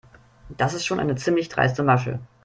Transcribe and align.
Das 0.49 0.73
ist 0.73 0.87
schon 0.87 0.99
eine 0.99 1.15
ziemlich 1.15 1.47
dreiste 1.47 1.83
Masche. 1.83 2.17